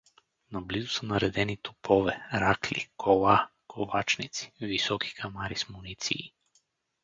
Наблизо 0.51 0.87
са 0.89 1.05
наредени 1.05 1.57
топове, 1.57 2.21
ракли, 2.33 2.87
кола, 2.97 3.49
ковачници, 3.67 4.51
високикамари 4.61 5.55
с 5.57 5.69
муниции. 5.69 6.33